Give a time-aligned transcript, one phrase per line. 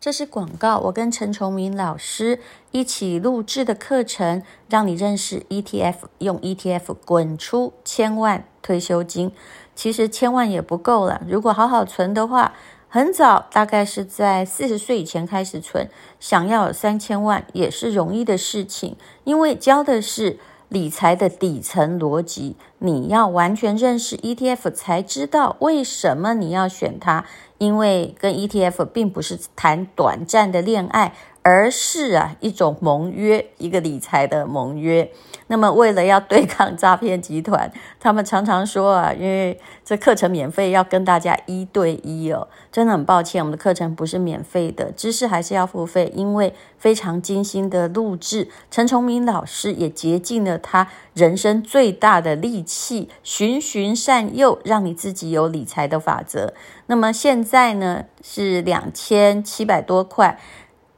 [0.00, 2.38] 这是广告，我跟陈崇明老师
[2.70, 9.30] 一起录制的课程，让你认识 ETF，用 ETF 滚出千万退休金。
[9.74, 12.54] 其实千万也不够了，如果好好存的话，
[12.88, 20.38] 很早，大概是在四十岁以前开始存，想要有三千万也是容易的事情，因为教的是
[20.70, 27.26] 理财的底层逻辑，你要完全认识 ETF 才知道为什么你要选它。
[27.60, 35.10] 因为跟 ETF 并不是谈短暂的恋爱，而是啊一种盟约，一个理财的盟约。
[35.46, 42.46] 那么为了要对抗诈骗集团， 他们常常说啊，因为这课程免费，要跟大家一对一哦。
[42.70, 48.48] 真的很抱歉，我们的课程不是免费的，知识还是要付费，因为非常精心的录制。
[48.70, 56.54] 陈崇明老师也竭尽了他人生最大的力气，循循善诱，让你自己有理财的法则。
[56.86, 60.38] 那么现在呢，是两千七百多块。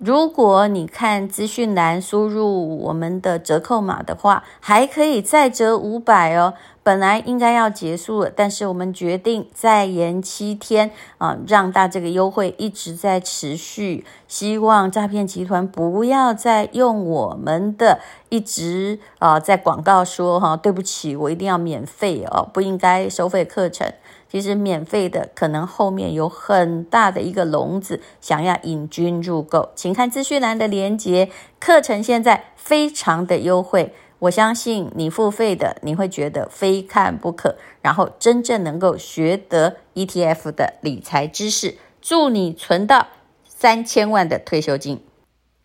[0.05, 6.55] 如果你看资讯栏输入我们的折扣码的话，还可以再折五百哦。
[6.83, 14.05] 本来应该要结束了，但是我们决定再延七天啊，让大这个优惠一直在持续。
[14.27, 23.93] 希望诈骗集团不要再用我们的一直啊在广告说哈，对不起，我一定要免费哦，不应该收费课程。
[24.33, 31.29] 其实免费的可能后面有很大的一个笼子，想要引君入构，请看资讯栏的链接。
[31.61, 43.09] 课程现在非常的优惠，我相信你付费的你会觉得非看不可，然后真正能够学得 ETF 的理财知识，祝你存到
[43.45, 45.05] 三千万的退休金。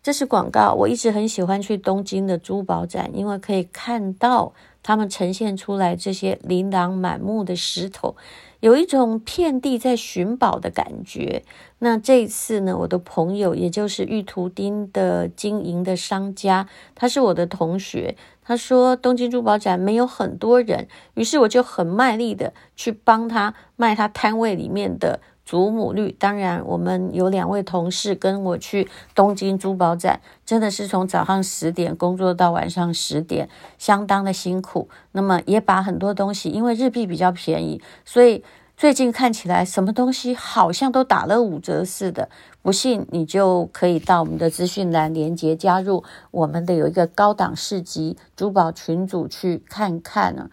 [0.08, 8.16] 这是广告，我一直很喜欢去东京的珠宝展，因为可以看到他们呈现出来这些琳琅满目的石头。
[8.60, 11.44] 有一种遍地在寻宝的感觉。
[11.80, 18.16] 那这一次呢，我的朋友，也就是玉图町的经营的商家，他是我的同学。
[18.42, 25.20] 他说东京珠宝展没有很多人，于是我就很卖力的去帮他卖他摊位里面的。
[25.48, 33.48] 祖母绿，当然，我们有两位同事跟我去东京珠宝展，真的是从早上十点工作到晚上十点，
[33.78, 34.90] 相当的辛苦。
[35.12, 38.44] 那么也把很多东西，因为日币比较便宜，所以
[38.76, 42.28] 最近看起来什么东西好像都打了五折似的。
[42.60, 50.50] 不信你就可以到我们的资讯栏连接加入我们的有一个高档市集珠宝群组去看看呢。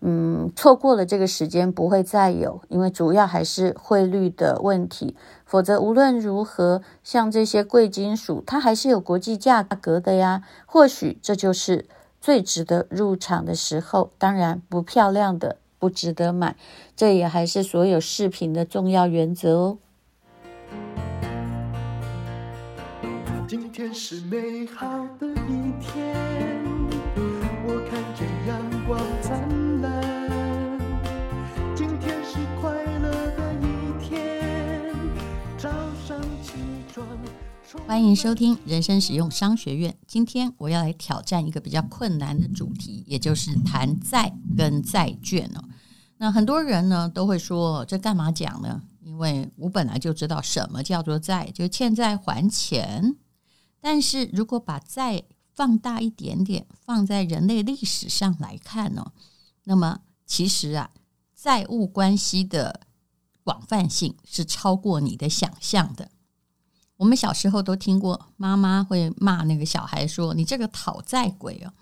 [0.00, 5.16] 嗯，错过了这个时间不会再有，因为主要还是汇率的问题。
[5.44, 10.42] 否则无论如何，像这些贵金属，它还是有国际价格的呀。
[10.66, 11.86] 或许这就是
[12.20, 14.12] 最值得入场的时候。
[14.18, 16.56] 当然，不漂亮的不值得买，
[16.94, 19.78] 这也还是所有饰品的重要原则哦。
[23.48, 24.86] 今天是美好
[25.18, 26.57] 的一天，
[37.86, 39.94] 欢迎收听人生使用商学院。
[40.06, 45.62] 今天我要来挑战一个比较困难的主题，也就是谈债跟债券哦。
[46.16, 48.80] 那很多人呢都会说，这干嘛讲呢？
[49.02, 53.16] 因为我本来就知道什么叫做债，就欠债还钱。
[53.80, 59.12] 但是如果把债放大一点点，放在人类历史上来看呢，
[59.64, 60.90] 那么其实啊，
[61.34, 62.80] 债务关系的
[63.44, 66.10] 广泛性是超过你的想象的。
[66.98, 71.72] 我们小时候都听过，妈妈会骂那个小孩说：“你这个讨债鬼哦！”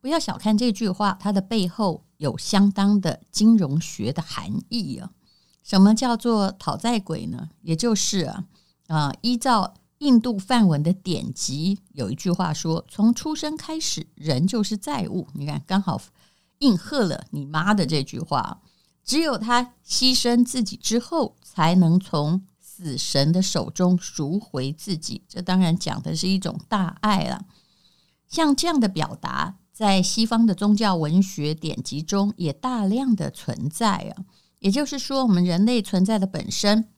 [0.00, 5.10] 不要小看这句话，它的背后有相当的金融学的含义啊。
[5.64, 7.50] 什么叫做讨债鬼呢？
[7.62, 8.44] 也就是啊，
[8.86, 16.00] 啊，依照印度梵文的典籍，有一句话说：“从出生开始，人就是债务。”你看，刚好
[16.58, 18.60] 应和了你妈的这句话。
[19.04, 27.44] 只有他牺牲自己之后，才能从死神的手中赎回自己，这当然讲的是一种大爱了。
[28.26, 34.24] 像这样的表达，在西方的宗教文学典籍中也大量的存在啊。
[34.58, 36.88] 也就是说，我们人类存在的本身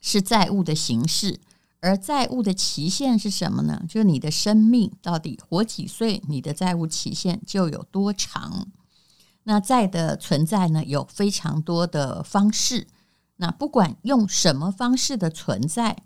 [0.00, 1.40] 是债务的形式，
[1.80, 3.82] 而债务的期限是什么呢？
[3.88, 8.68] 就是你的生命到底活几岁，你的债务期限就有多长。
[9.42, 12.86] 那债的存在呢，有非常多的方式。
[13.36, 16.02] 那不管用什么方式的存在，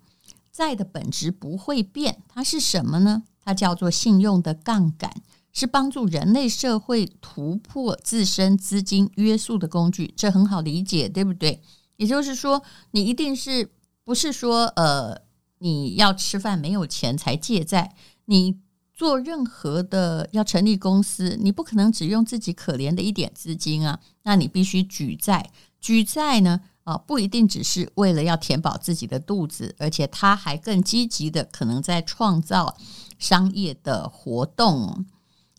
[0.50, 2.22] 债的本质不会变。
[2.28, 3.24] 它是什么呢？
[3.40, 5.22] 它叫做信用的杠杆，
[5.52, 10.12] 是帮助人类社会突破自身资金约束的工具。
[10.16, 11.62] 这很好理解，对不对？
[11.96, 13.70] 也就是说，你一定是
[14.04, 15.20] 不是说呃
[15.58, 17.94] 你要吃饭没有钱才借债，
[18.26, 18.58] 你
[18.94, 25.50] 做任何的要成立公司，你不可能只用自己可怜的一点资金啊，那你必须举债。
[25.80, 32.78] 举债呢，啊，不一定只是为了要填饱自己的肚子，而且他还更积极的可能在创造
[33.18, 35.04] 商业的活动。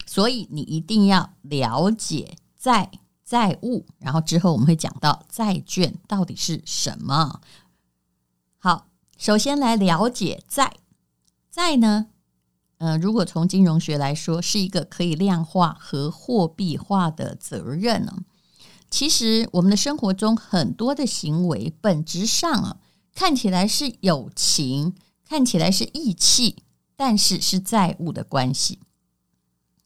[0.08, 2.90] 所以你一定要了解债
[3.24, 7.42] 债务，然后之后我们会讲到债券到底是什么。
[8.58, 10.78] 好，首先来了解债。
[11.52, 12.08] 债呢，
[12.80, 18.18] 呃，如果从金融学来说，是一个可以量化和货币化的责任呢。
[18.90, 22.78] 其实我们的生活中很多的行为，本质上啊，
[23.14, 26.58] 看起来是友情，看起来是义气，
[26.96, 28.80] 但是是债务的关系。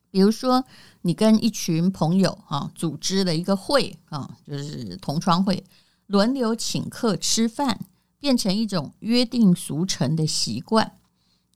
[0.09, 0.63] 比如说，
[1.01, 5.63] 你跟一群朋友啊组织了一个会啊，就是同窗会，
[6.05, 7.79] 轮流请客吃饭，
[8.19, 10.95] 变成一种约定俗成的习惯。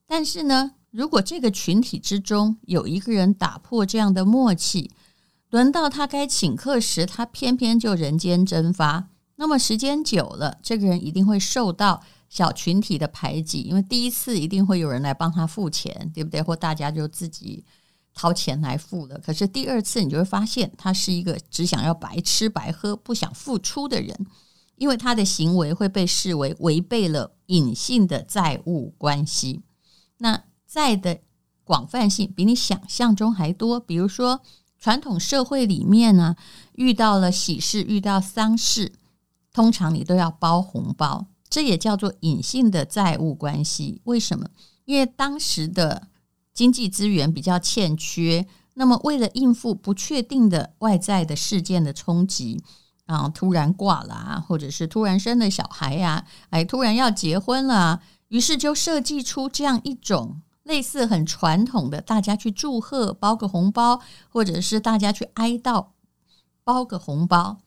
[0.06, 4.90] 但是呢，如果这个群体之中有一个人打破这样的默契，
[5.58, 16.44] 轮到他该请客时，他偏偏就人间蒸发，那么时间久了，这个人一定会受到小群体的排挤，因为第一次一定会有人来帮他付钱，对不对？
[16.44, 17.66] 或大家就自己。
[18.14, 24.26] 掏钱来付了，可是第二次你就会发现，他是一个只想要白吃白喝、不想付出的人，
[24.76, 29.62] 因为他的行为会被视为违背了隐性的债务关系。
[30.18, 31.20] 那债的
[31.64, 34.42] 广泛性比你想象中还多，比如说
[34.80, 36.36] 传统社会里面呢，
[36.74, 38.94] 遇到了喜事、遇到丧事，
[39.54, 44.02] 通常你都要包红包，这也叫做隐性的债务关系。
[44.06, 44.50] 为什么？
[44.86, 46.08] 因为当时的。
[46.58, 52.64] 经济资源比较欠缺，那么为了应付不确定的外在的事件的冲击，
[53.06, 64.00] 啊，突然挂了啊，或者是突然生了小孩呀，哎，突然要结婚了，于是就设计出这样一种类似很传统的，大家去祝贺，包个红包，
[64.30, 65.88] 或者是大家去哀悼，
[66.64, 67.62] 包个红包，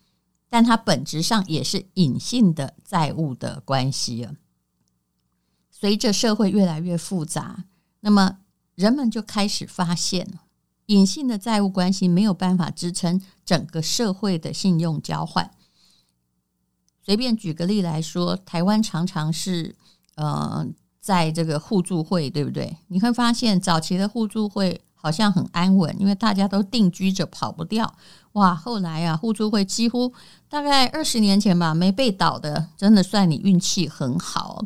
[0.48, 4.34] 但它本质上也是隐性的债务的关系啊。
[5.70, 7.64] 随着社会越来越复杂，
[8.00, 8.38] 那么。
[8.76, 10.38] 人们就开始发现，
[10.86, 15.50] 隐性的债务关系没有办法支撑整个社会的信用交换。
[17.02, 19.76] 随便举个例来说，台湾常常是
[20.14, 20.66] 呃，
[21.10, 22.76] 在这个互助会，对不对？
[22.86, 27.92] 你会发现早期的互助会好像很安稳，因为大家都定居着，跑不掉。
[28.34, 30.12] 哇，后来啊，互助会几乎
[30.48, 34.64] 大概二十年前吧，没被倒的，真的算你运气很好。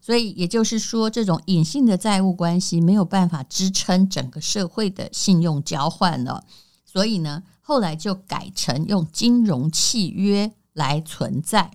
[0.00, 6.42] 所以也就是说，这种隐性的债务关系没有办法支撑整个社会的信用交换了。
[6.86, 11.72] 所以呢，后来就改成用金融契约来存在。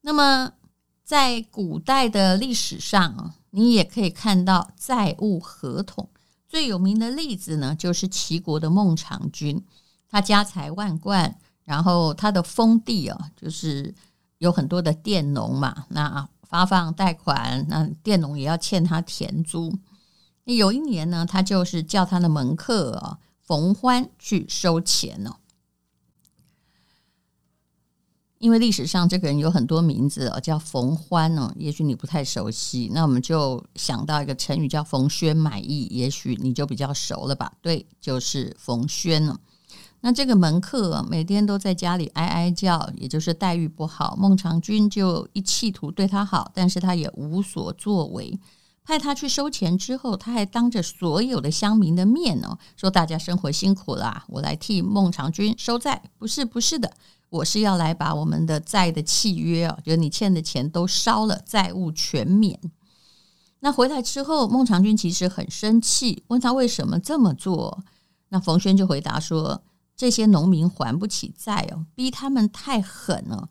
[0.00, 0.52] 那么，
[1.10, 6.08] 在古代的历史上，你也可以看到债务合同。
[6.48, 9.60] 最有名的例子呢，就是齐国的孟尝君，
[10.08, 13.92] 他家财万贯，然后他的封地啊，就是。
[14.38, 19.76] 有很多的佃农嘛，那发放贷款，那佃农也要欠他田租。
[20.44, 25.36] 有一年呢，他就是叫他的门客啊冯欢去收钱哦。
[28.40, 32.90] 因为历史上这个人有很多名字哦，叫冯欢呢，也许你不太熟悉。
[32.94, 37.52] 那我们就想到一个成语叫“冯轩买艺”，也许你就比较熟了吧？
[37.60, 39.38] 对，就是冯轩了。
[40.00, 44.16] 那这个门客每天都在家里哀哀叫，也就是待遇不好。
[44.16, 48.40] 孟尝君就一企图对他好，但是他也无所作为。
[48.90, 56.02] 派他去收钱之后，他还当着所有的乡民的面哦，说大家生活辛苦啦，我来替孟尝君收债。
[56.18, 56.92] 不是，不是的，
[57.28, 62.58] 我是要来把我们的债的契约哦，就是你欠的钱都烧了，债务全免。
[63.60, 67.84] 那回来之后，孟尝君其实很生气，问他为什么这么做。
[68.30, 69.62] 那冯轩就回答说。
[69.96, 73.50] 这些农民还不起债哦，逼他们太狠了，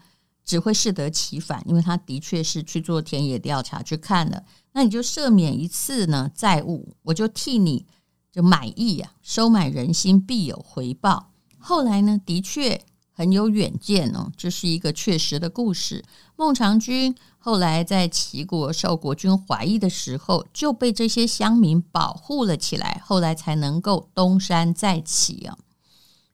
[0.49, 1.63] 只会适得其反。
[1.67, 7.85] 因为他的确是去做田野调查去看了，那你就赦免一次呢债务，我就替你
[8.31, 11.29] 就满意啊，收买人心必有回报。
[11.59, 16.03] 后来呢，的确很有远见哦，这是一个确实的故事。
[16.35, 25.55] 孟尝君后来在齐国受国君怀疑的时候，就被这些乡民保护了起来，后来才能够东山再起啊。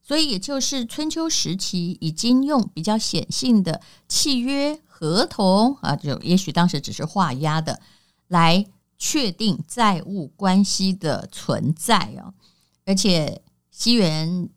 [0.07, 7.81] 所以，也就是春秋时期已经用比较显性的契约合同啊，就也许当时只是画押的，
[8.27, 8.67] 来
[8.99, 12.31] 确定债务关系的存在啊。
[12.85, 14.47] 而且，西元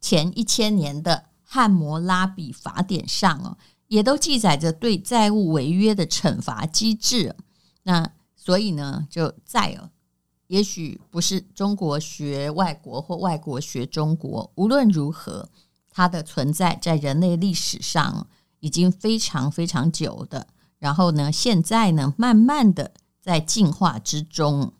[0.00, 1.12] 前一千年的
[1.44, 7.36] 《汉谟拉比法典》上哦，也都记载着对债务违约的惩罚机制。
[7.84, 9.88] 那所以呢，就债哦，
[10.48, 15.48] 也许不是中国学外国或外国学中国，无论如何，
[15.90, 18.26] 它的存在在人类历史上
[18.60, 20.46] 已经非常非常久的。
[20.78, 24.74] 然后呢，现在呢，慢慢的在进化之中，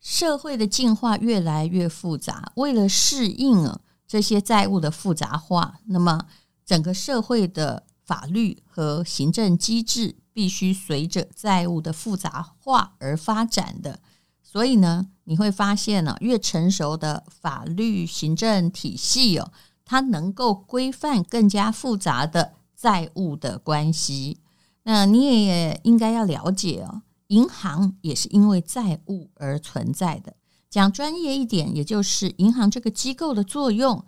[0.00, 2.52] 社会的进化越来越复杂。
[2.56, 6.26] 为了适应这些债务的复杂化，那么
[6.66, 14.00] 整个社会的法律和行政机制必须随着债务的复杂化而发展的。
[14.42, 19.50] 所以呢，你会发现呢，越成熟的法律行政体系哦，
[19.86, 22.52] 它能够规范更加复杂的。
[22.76, 24.40] 债务的关系，
[24.82, 27.00] 那你也应该要了解哦。
[27.28, 30.34] 银行也是因为债务而存在的。
[30.68, 34.04] 讲专业一点，也就是银行这个机构的作用，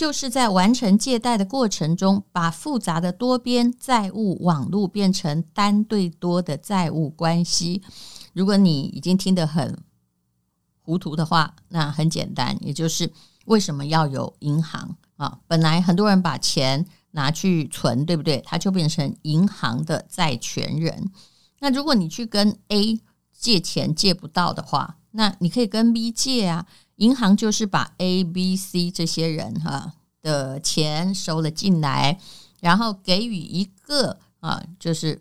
[0.00, 7.82] 就是在完成借贷的过程中，把复杂的多边债务网络变成单对多的债务关系。
[8.32, 9.76] 如果你已经听得很
[10.80, 13.12] 糊涂的话，那很简单，也就是
[13.44, 15.38] 为什么要有银行啊？
[15.46, 16.86] 本来很多人把钱。
[17.12, 18.40] 拿去存，对不对？
[18.46, 21.10] 他就变成银行的债权人。
[21.58, 23.00] 那如果你去跟 A
[23.36, 26.66] 借钱借不到的话，那你可以跟 B 借啊。
[27.00, 29.92] 银行就是把 A、B、C 这些人哈
[30.22, 32.18] 的钱收了进来，
[32.60, 35.20] 然后给予一个啊，就是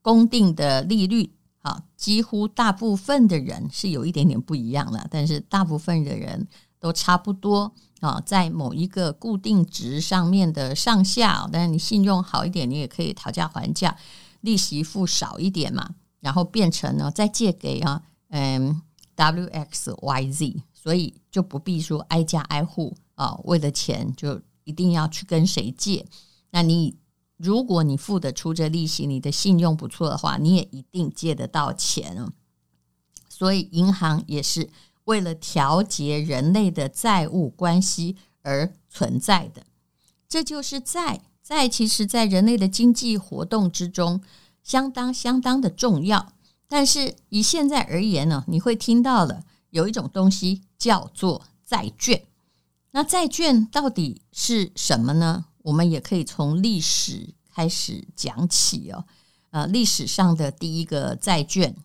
[0.00, 1.32] 公定的利率。
[1.66, 6.46] 啊，几乎大部分的人是有一点点不一样了，但是大部分的人
[6.78, 7.72] 都差不多。
[7.98, 13.96] 啊，在某一个固定值上面的上下，但是你信用好一点，你也可以讨价还价，
[14.42, 18.80] 利息付少一点嘛，然后变成呢再借给啊，嗯
[19.16, 26.06] ，W X Y Z，所以就不必说挨家挨户啊，为了钱就一定要去跟谁借。
[26.50, 26.94] 那你
[27.36, 32.32] 如果你付得出这利息，你的信用不错的话，你也一定借得到钱啊。
[33.28, 34.70] 所以银行也是。
[35.06, 39.64] 为了调节人类的债务关系而存在的，
[40.28, 41.20] 这就是债。
[41.42, 44.20] 债其实，在人类的经济活动之中，
[44.62, 46.32] 相当相当的重要。
[46.68, 49.44] 但是以现在而言呢，你会听到了
[49.76, 52.22] 有一种东西叫做债券。
[52.92, 55.44] 那债券到底是什么呢？
[55.58, 59.04] 我们也可以从历史开始讲起哦。
[59.50, 61.76] 呃，历史上的第一个债券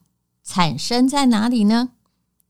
[0.41, 1.89] 产生在哪里呢？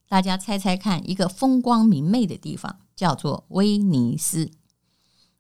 [0.08, 4.52] 大家猜猜看，一个风光明媚的地方叫做威尼斯。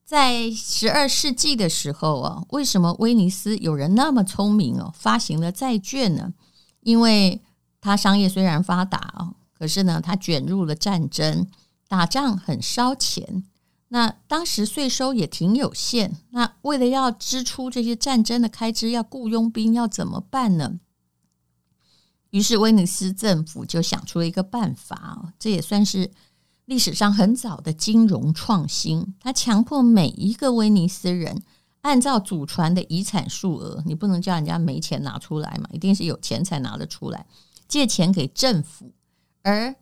[0.03, 6.33] 在十二世纪的时候啊，为什么威尼斯有人那么聪明哦，发行了债券呢？
[6.81, 7.41] 因为
[7.79, 11.45] 它商业虽然发达哦，可是呢，它卷入了战争，
[11.87, 13.43] 打仗很烧钱。
[13.89, 20.79] 那当时税收也挺有限，那为了要支出这些战争的开支，要雇佣兵，要怎么办呢？
[22.31, 26.09] 于是威尼斯政府就想出了一个办法，这也算是
[26.65, 29.13] 历史上很早的金融创新。
[29.19, 31.43] 他强迫每一个威尼斯人
[31.81, 37.27] 按照祖传的遗产数额，你不能叫人家没钱拿出来嘛，一定是有钱才拿得出来，
[37.67, 38.91] 借钱给政府。
[39.43, 39.75] 而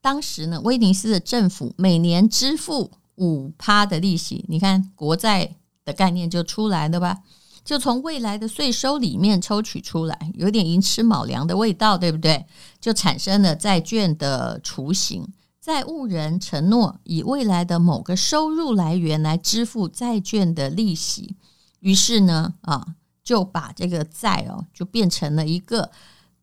[0.00, 7.18] 当时呢，威尼斯的政府每年支付五趴的利息，你看国债的概念就出来了吧？
[7.62, 12.46] 就从未来的税收里面抽取出来，有点寅吃卯粮的味道，对不对？
[12.80, 15.28] 就产生了债券的雏形。
[15.60, 21.36] 债务人承诺以未来的某个收入来源来支付债券的利息，
[21.80, 25.90] 于是呢，啊，就把这个债哦，就变成了一个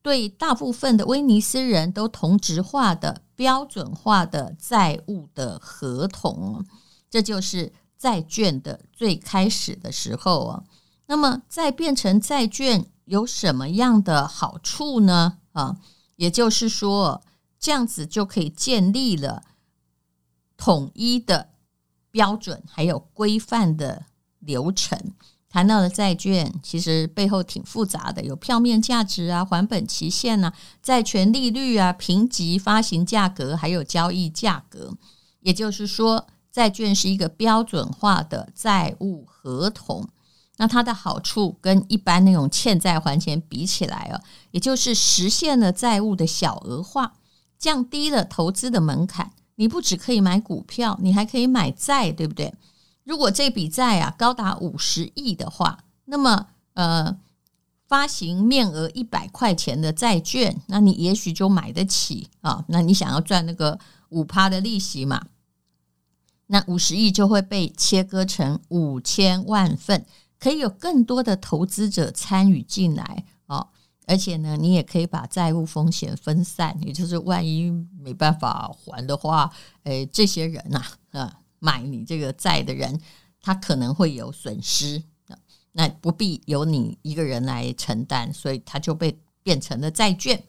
[0.07, 6.65] 对大部分的威尼斯人都同质化的标准化的债务的合同。
[7.09, 10.63] 这就是债券的最开始的时候啊。
[11.07, 15.39] 那么，再变成债券有什么样的好处呢？
[15.51, 15.75] 啊，
[16.15, 17.21] 也就是说，
[17.59, 19.43] 这样子就可以建立了
[20.55, 21.49] 统一的
[22.09, 24.05] 标准，还有规范的
[24.39, 24.97] 流程。
[25.49, 34.93] 谈到了债券，其实背后挺复杂的，有票面价值啊、还本期限啊、债权利率啊、评级、发行价格，还有交易价格。
[35.41, 40.07] 也就是说，债券是一个标准化的债务合同。
[40.57, 44.19] 那它的好处跟一般那种欠债还钱比起来哦，
[44.51, 47.13] 也就是实现了债务的小额化，
[47.59, 49.31] 降低了投资的门槛。
[49.55, 52.53] 你不只可以买股票，你还可以买债，对不对？
[53.07, 57.17] 如果这笔债啊高达五十亿的话，那么呃
[57.87, 62.65] 发行面额一百块钱的债券，那你也许就买得起啊。
[62.67, 65.27] 那你想要赚那个五趴的利息嘛？
[66.47, 70.05] 那五十亿就会被切割成五千万份，
[70.37, 73.69] 可以有更多的投资者参与进来哦。
[74.05, 77.71] 而且呢，你也可以把债务风险分散，也就是万一
[78.01, 79.49] 没办法还的话，
[79.83, 82.99] 诶，这些人呐，啊，买你这个债的人，
[83.41, 85.03] 他可能会有损失，
[85.71, 90.43] 那不必由你一个人来承担，所以他就被变成了债券。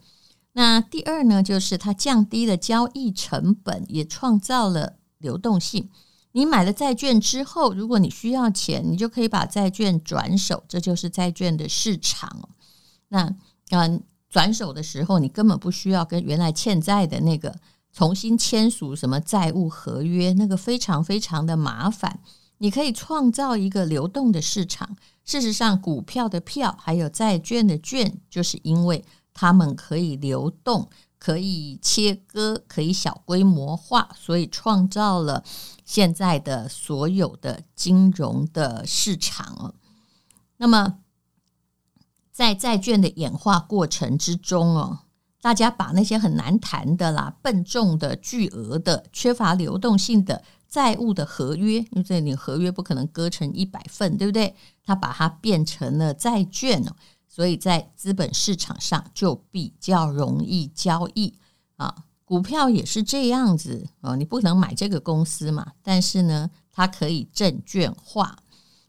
[0.53, 5.89] 那第二呢，就是它降低了交易成本，也创造了流动性。
[6.31, 12.49] 你买了债券之后，如果你需要钱，你就可以把债券转手，这就是债券的市场。
[13.09, 13.35] 那
[13.69, 17.55] 嗯，转手的时候，你根本不需要跟原来欠债的那个
[17.91, 22.19] 重新签署什么债务合约，那个非常非常的麻烦。
[22.59, 24.97] 你可以创造一个流动的市场。
[25.23, 35.43] 事实上，股票的票还有债券的券，就是因为它们可以流动、可以切割、可以小规模化，所以创造了
[35.85, 39.75] 现在的所有的金融的市场。
[40.57, 40.97] 那么，
[42.31, 44.99] 在债券的演化过程之中哦，
[45.41, 54.55] 大家把那些很难谈的啦、笨重的、巨额的、缺乏流动性的债务的合约，因为你合约不可能割成一百份，对不对？
[54.83, 56.95] 他把它变成了债券哦，
[57.27, 61.33] 所以在资本市场上就比较容易交易
[61.77, 61.95] 啊。
[62.25, 68.37] 股票也是这样子哦，你不能买这个公司嘛，但是呢，它可以证券化。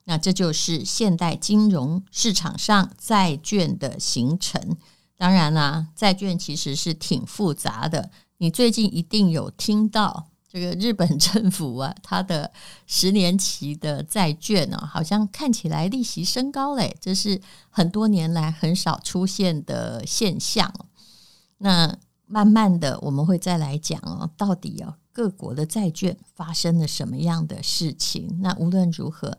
[0.04, 4.76] 那这就是现代金融市场上债券的形成。
[5.20, 8.10] 当然啦，债券其实是挺复杂的。
[8.38, 12.50] 你最近一定有听到这个日本政府啊，它的
[12.86, 20.72] 十年期的债券呢，好像看起来利息升高嘞，这是很多年来很少出现的现象。
[21.58, 28.38] 那慢慢的，我们会再来讲哦，到底哦各国的债券发生了什么样的事情？
[28.40, 29.36] 那无论如何。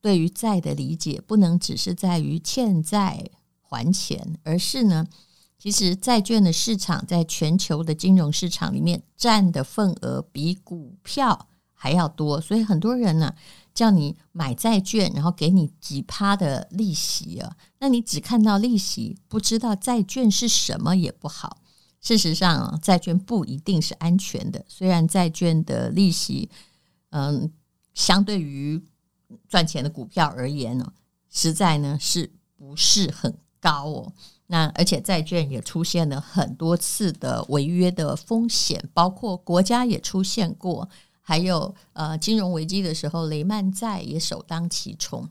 [0.00, 3.28] 对于债的理解，不能只是在于欠债
[3.76, 5.06] 还钱，而是呢，
[5.58, 13.34] 其实债券的市场在全球的金融市场里面占的份额比股票还要多，所以很多人呢
[13.74, 21.58] 叫你买债券，然后给你几趴的利息啊，那你只看到利息，不知道债券是什么也不好。
[22.00, 26.48] 事实上啊，债券不一定是安全的，虽然债券的利息，
[27.10, 27.52] 嗯，
[27.92, 28.82] 相对于
[29.48, 30.92] 赚钱的股票而言呢，
[31.28, 34.12] 实在呢是不是很高哦？
[34.48, 40.88] 那而且债券也出现了很多次的违约的风险，包括国家也出现过，
[41.20, 45.28] 还有呃金融危机的时候，雷曼债也首当其冲。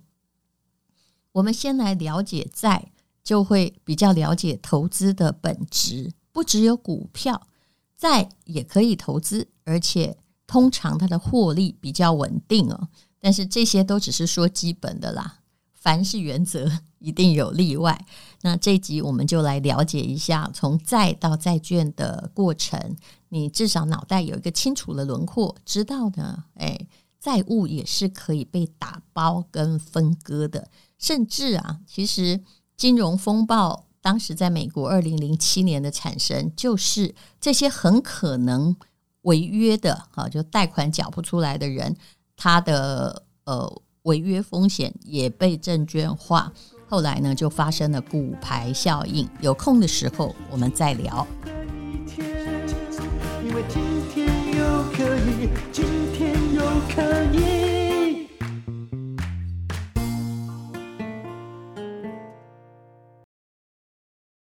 [1.32, 2.92] 我们先来了解债，
[3.24, 6.12] 就会比较了解投资的本质。
[6.32, 7.48] 不只有股票，
[7.98, 12.90] 债也可以投资，而且通常它的获利比较稳定哦。
[13.22, 15.40] 但是这些都只是说基本的啦，
[15.86, 16.68] 凡是原则
[16.98, 18.06] 一定有例外。
[18.42, 22.98] 那这集我们就来了解一下从债到债券的过程，
[23.30, 26.88] 你至少脑袋有一个清楚的轮廓，知道呢，诶，
[27.20, 30.68] 债务也是可以被打包跟分割的，
[30.98, 32.42] 甚至啊，其实
[32.76, 38.76] 金融风暴当时在美国二零零七年的产生，就是这些很可能
[39.22, 41.96] 违约的啊，就贷款缴不出来的人。
[42.38, 46.52] 他的呃违约风险也被证券化，
[46.88, 49.30] 后来呢就发生了股牌效应。
[49.42, 51.28] 有空的时候我们再聊。
[53.68, 53.82] 今
[54.14, 56.62] 天又可以，今天又
[56.94, 57.02] 可
[57.34, 57.65] 以。